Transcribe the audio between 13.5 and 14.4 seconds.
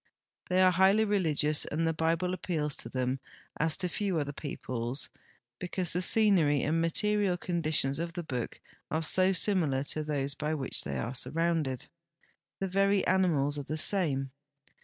are the same.